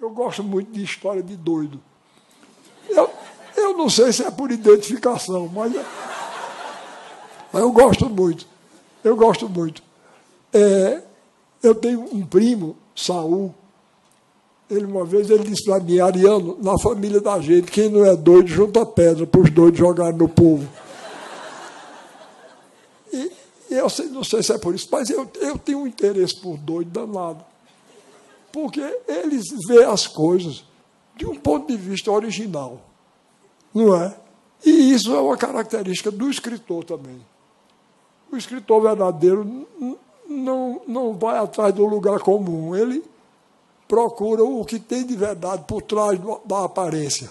Eu 0.00 0.10
gosto 0.10 0.44
muito 0.44 0.70
de 0.70 0.84
história 0.84 1.20
de 1.20 1.36
doido. 1.36 1.82
Eu, 2.88 3.10
eu 3.56 3.76
não 3.76 3.90
sei 3.90 4.12
se 4.12 4.22
é 4.22 4.30
por 4.30 4.52
identificação, 4.52 5.48
mas, 5.48 5.72
mas 7.52 7.62
eu 7.62 7.72
gosto 7.72 8.08
muito. 8.08 8.46
Eu 9.02 9.16
gosto 9.16 9.48
muito. 9.48 9.82
É, 10.52 11.02
eu 11.60 11.74
tenho 11.74 12.02
um 12.14 12.24
primo, 12.24 12.76
Saul. 12.94 13.52
Ele 14.70 14.84
uma 14.84 15.04
vez 15.04 15.30
ele 15.30 15.42
disse 15.42 15.64
para 15.64 15.80
mim, 15.80 15.98
Ariano, 15.98 16.56
na 16.62 16.78
família 16.78 17.20
da 17.20 17.40
gente, 17.40 17.68
quem 17.72 17.88
não 17.88 18.04
é 18.04 18.14
doido 18.14 18.46
junta 18.46 18.86
pedra 18.86 19.26
para 19.26 19.40
os 19.40 19.50
doidos 19.50 19.80
jogarem 19.80 20.16
no 20.16 20.28
povo. 20.28 20.68
E, 23.12 23.32
e 23.70 23.74
eu 23.74 23.88
sei, 23.88 24.06
não 24.06 24.22
sei 24.22 24.44
se 24.44 24.52
é 24.52 24.58
por 24.58 24.76
isso, 24.76 24.86
mas 24.92 25.10
eu, 25.10 25.28
eu 25.40 25.58
tenho 25.58 25.80
um 25.80 25.88
interesse 25.88 26.40
por 26.40 26.56
doido 26.56 26.90
danado 26.90 27.55
porque 28.56 28.80
eles 29.06 29.44
veem 29.68 29.84
as 29.84 30.06
coisas 30.06 30.64
de 31.14 31.26
um 31.26 31.34
ponto 31.34 31.66
de 31.66 31.76
vista 31.76 32.10
original, 32.10 32.80
não 33.74 33.94
é? 33.94 34.16
E 34.64 34.94
isso 34.94 35.14
é 35.14 35.20
uma 35.20 35.36
característica 35.36 36.10
do 36.10 36.30
escritor 36.30 36.82
também. 36.82 37.20
O 38.32 38.36
escritor 38.38 38.80
verdadeiro 38.80 39.68
não, 40.26 40.80
não 40.88 41.12
vai 41.12 41.36
atrás 41.36 41.74
do 41.74 41.84
lugar 41.84 42.18
comum, 42.20 42.74
ele 42.74 43.04
procura 43.86 44.42
o 44.42 44.64
que 44.64 44.78
tem 44.78 45.04
de 45.04 45.14
verdade 45.14 45.64
por 45.68 45.82
trás 45.82 46.18
da 46.46 46.64
aparência. 46.64 47.30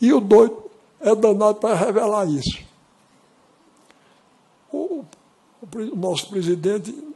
E 0.00 0.10
o 0.10 0.20
doido 0.20 0.56
é 1.00 1.14
danado 1.14 1.56
para 1.56 1.74
revelar 1.74 2.26
isso. 2.26 2.64
O, 4.72 5.04
o 5.74 5.96
nosso 5.96 6.30
presidente 6.30 7.09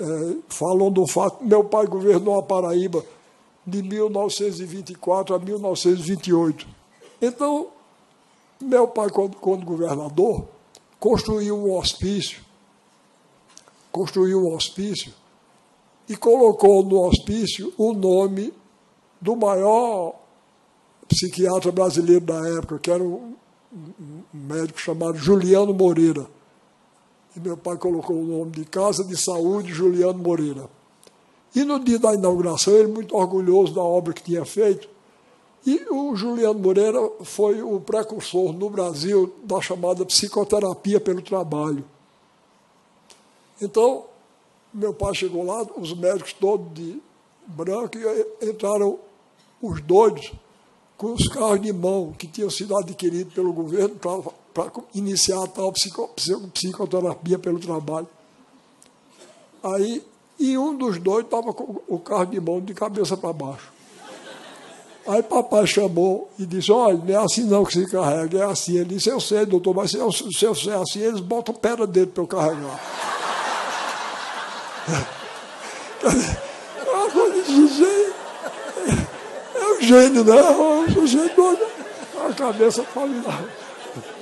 é, 0.00 0.36
falam 0.48 0.90
do 0.90 1.06
fato 1.06 1.44
meu 1.44 1.64
pai 1.64 1.86
governou 1.86 2.38
a 2.38 2.42
Paraíba 2.42 3.04
de 3.66 3.82
1924 3.82 5.34
a 5.34 5.38
1928. 5.38 6.66
Então, 7.20 7.68
meu 8.60 8.88
pai, 8.88 9.08
quando, 9.08 9.36
quando 9.36 9.64
governador, 9.64 10.46
construiu 11.00 11.56
um 11.56 11.76
hospício, 11.76 12.42
construiu 13.90 14.40
um 14.40 14.54
hospício 14.54 15.12
e 16.08 16.16
colocou 16.16 16.84
no 16.84 17.00
hospício 17.06 17.72
o 17.78 17.92
nome 17.92 18.52
do 19.20 19.34
maior 19.34 20.14
psiquiatra 21.08 21.72
brasileiro 21.72 22.24
da 22.24 22.40
época, 22.58 22.78
que 22.78 22.90
era 22.90 23.02
um, 23.02 23.34
um 23.72 24.22
médico 24.32 24.80
chamado 24.80 25.16
Juliano 25.16 25.72
Moreira 25.72 26.26
e 27.36 27.40
meu 27.40 27.56
pai 27.56 27.76
colocou 27.76 28.16
o 28.16 28.24
nome 28.24 28.52
de 28.52 28.64
Casa 28.64 29.04
de 29.04 29.16
Saúde 29.16 29.72
Juliano 29.72 30.18
Moreira. 30.18 30.68
E 31.54 31.64
no 31.64 31.78
dia 31.78 31.98
da 31.98 32.14
inauguração, 32.14 32.74
ele 32.74 32.88
muito 32.88 33.16
orgulhoso 33.16 33.74
da 33.74 33.82
obra 33.82 34.12
que 34.12 34.22
tinha 34.22 34.44
feito, 34.44 34.88
e 35.66 35.80
o 35.90 36.14
Juliano 36.14 36.58
Moreira 36.58 37.00
foi 37.22 37.62
o 37.62 37.80
precursor 37.80 38.52
no 38.52 38.68
Brasil 38.68 39.34
da 39.44 39.60
chamada 39.60 40.04
psicoterapia 40.04 41.00
pelo 41.00 41.22
trabalho. 41.22 41.84
Então, 43.60 44.04
meu 44.72 44.92
pai 44.92 45.14
chegou 45.14 45.44
lá, 45.44 45.66
os 45.76 45.94
médicos 45.94 46.34
todos 46.34 46.72
de 46.74 47.00
branco, 47.46 47.96
e 47.96 48.50
entraram 48.50 48.98
os 49.62 49.80
doidos 49.80 50.32
com 50.98 51.12
os 51.12 51.28
carros 51.28 51.62
de 51.62 51.72
mão 51.72 52.12
que 52.12 52.26
tinham 52.26 52.50
sido 52.50 52.76
adquiridos 52.76 53.32
pelo 53.32 53.52
governo 53.52 53.96
para 53.96 54.20
iniciar 54.94 55.42
a 55.42 55.46
tal 55.46 55.72
psico, 55.72 56.08
psicoterapia 56.52 57.38
pelo 57.38 57.58
trabalho. 57.58 58.08
Aí, 59.62 60.04
e 60.38 60.58
um 60.58 60.76
dos 60.76 60.98
dois 60.98 61.24
estava 61.24 61.52
com 61.52 61.80
o 61.88 61.98
carro 61.98 62.26
de 62.26 62.40
mão 62.40 62.60
de 62.60 62.74
cabeça 62.74 63.16
para 63.16 63.32
baixo. 63.32 63.72
Aí 65.06 65.22
papai 65.22 65.66
chamou 65.66 66.30
e 66.38 66.46
disse, 66.46 66.72
olha, 66.72 66.96
não 66.96 67.14
é 67.14 67.24
assim 67.24 67.44
não 67.44 67.62
que 67.64 67.74
se 67.74 67.86
carrega, 67.90 68.38
é 68.38 68.44
assim. 68.44 68.76
Ele 68.76 68.94
disse, 68.94 69.10
eu 69.10 69.20
sei, 69.20 69.44
doutor, 69.44 69.74
mas 69.74 69.90
se 69.90 69.98
eu, 69.98 70.10
se 70.10 70.44
eu 70.44 70.54
é 70.72 70.80
assim, 70.80 71.00
eles 71.00 71.20
botam 71.20 71.54
pedra 71.54 71.86
dentro 71.86 72.12
para 72.12 72.22
eu 72.22 72.26
carregar. 72.26 72.80
é 76.04 76.90
uma 76.90 77.10
coisa 77.10 77.42
gênio. 77.68 78.14
É 79.54 79.66
um 79.66 79.80
gênio, 79.82 80.24
né? 80.24 80.38
É 80.38 80.50
um 80.50 80.86
doido. 81.36 81.66
A 82.26 82.32
cabeça 82.32 82.82
falida. 82.84 83.28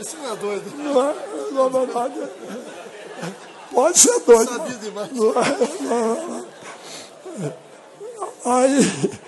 Isso 0.00 0.16
não 0.18 0.32
é 0.32 0.36
doido. 0.36 0.76
Não 0.76 1.10
é, 1.10 1.14
na 1.52 1.68
verdade. 1.68 2.14
Pode 3.72 3.98
ser 3.98 4.20
doido. 4.20 4.48
Sabia 4.48 4.76
demais. 4.76 5.12
Não 5.12 5.30
é, 5.30 5.34
não 5.82 6.38
é. 6.38 6.52
Aí, 8.44 9.20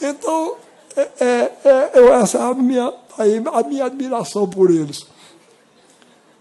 então, 0.00 0.56
é, 0.96 1.00
é, 1.20 1.52
é, 1.64 1.90
eu, 1.94 2.12
essa 2.14 2.38
é 2.38 2.42
a 2.42 2.54
minha, 2.54 2.92
a 3.52 3.62
minha 3.62 3.84
admiração 3.86 4.48
por 4.48 4.70
eles. 4.70 5.06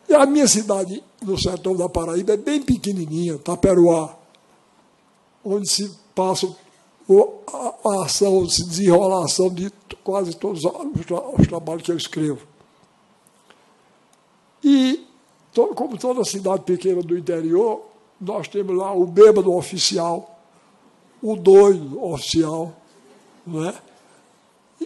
E 0.08 0.14
a 0.14 0.26
minha 0.26 0.48
cidade, 0.48 1.04
no 1.22 1.38
sertão 1.38 1.76
da 1.76 1.88
Paraíba, 1.88 2.34
é 2.34 2.38
bem 2.38 2.62
pequenininha, 2.62 3.38
Taperuá, 3.38 4.16
onde 5.44 5.70
se 5.70 5.92
passa 6.14 6.48
a, 7.86 8.04
ação, 8.06 8.48
se 8.50 8.66
desenrola 8.66 9.22
a 9.22 9.26
ação 9.26 9.50
de 9.50 9.72
quase 10.04 10.36
todos 10.36 10.64
os, 10.66 10.72
os 11.40 11.48
trabalhos 11.48 11.84
que 11.84 11.92
eu 11.92 11.98
escrevo. 11.98 12.48
E, 14.64 15.06
como 15.68 15.98
toda 15.98 16.24
cidade 16.24 16.64
pequena 16.64 17.02
do 17.02 17.18
interior, 17.18 17.86
nós 18.20 18.48
temos 18.48 18.76
lá 18.76 18.94
o 18.94 19.06
bêbado 19.06 19.54
oficial, 19.54 20.40
o 21.22 21.36
doido 21.36 22.04
oficial, 22.04 22.74
não 23.46 23.70
é? 23.70 23.74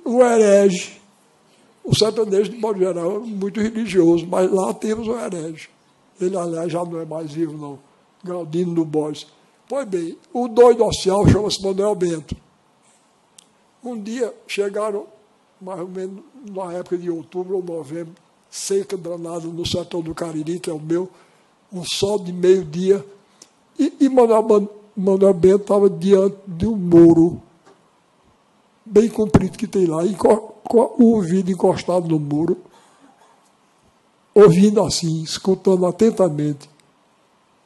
o 0.04 0.22
herege. 0.22 1.02
O 1.84 1.94
sertanejo, 1.94 2.52
de 2.52 2.58
modo 2.58 2.80
geral, 2.80 3.18
é 3.18 3.20
muito 3.20 3.60
religioso, 3.60 4.26
mas 4.26 4.50
lá 4.50 4.74
temos 4.74 5.08
o 5.08 5.18
herege. 5.20 5.70
Ele, 6.20 6.38
aliás, 6.38 6.72
já 6.72 6.84
não 6.84 7.00
é 7.00 7.06
mais 7.06 7.32
vivo, 7.32 7.58
não. 7.58 7.78
Galdino 8.24 8.74
do 8.74 8.86
Bois. 8.86 9.28
Pois 9.68 9.86
bem, 9.88 10.18
o 10.32 10.48
doido 10.48 10.86
oficial 10.86 11.28
chama-se 11.28 11.62
Manuel 11.62 11.96
Bento. 11.96 12.36
Um 13.84 14.00
dia 14.00 14.34
chegaram, 14.48 15.08
mais 15.60 15.82
ou 15.82 15.90
menos 15.90 16.24
na 16.50 16.72
época 16.74 16.98
de 16.98 17.10
outubro 17.10 17.58
ou 17.58 17.64
novembro, 17.64 18.14
seca 18.54 18.96
danada 18.96 19.48
no 19.48 19.66
sertão 19.66 20.00
do 20.00 20.14
Cariri, 20.14 20.60
que 20.60 20.70
é 20.70 20.74
o 20.74 20.80
meu, 20.80 21.10
um 21.72 21.84
sol 21.84 22.20
de 22.20 22.32
meio-dia, 22.32 23.04
e, 23.80 23.92
e 24.02 24.08
Manuel, 24.08 25.34
Bento 25.34 25.64
estava 25.64 25.90
diante 25.90 26.38
de 26.46 26.68
um 26.68 26.76
muro 26.76 27.42
bem 28.86 29.10
comprido 29.10 29.58
que 29.58 29.66
tem 29.66 29.88
lá, 29.88 30.06
e 30.06 30.14
com, 30.14 30.54
o 30.70 31.16
ouvido 31.16 31.50
encostado 31.50 32.08
no 32.08 32.20
muro, 32.20 32.62
ouvindo 34.36 34.84
assim, 34.84 35.24
escutando 35.24 35.88
atentamente. 35.88 36.70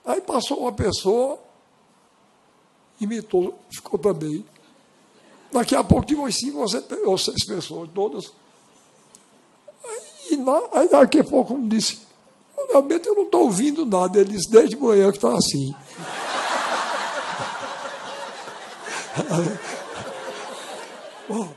Aí 0.05 0.21
passou 0.21 0.59
uma 0.59 0.71
pessoa, 0.71 1.37
imitou, 3.01 3.59
ficou 3.69 3.99
também. 3.99 4.45
Daqui 5.51 5.75
a 5.75 5.83
pouco 5.83 6.05
tinha 6.05 6.31
cinco 6.31 6.59
ou 7.05 7.17
seis 7.17 7.45
pessoas, 7.45 7.89
todas 7.93 8.31
aí 10.73 10.89
daqui 10.89 11.19
a 11.19 11.23
pouco 11.23 11.53
um 11.53 11.67
disse, 11.67 11.99
realmente 12.69 13.07
eu 13.07 13.15
não 13.15 13.23
estou 13.23 13.41
ouvindo 13.43 13.85
nada. 13.85 14.19
Ele 14.19 14.33
disse, 14.33 14.49
desde 14.49 14.75
manhã 14.75 15.11
que 15.11 15.17
está 15.17 15.33
assim. 15.35 15.73
Bom, 21.27 21.49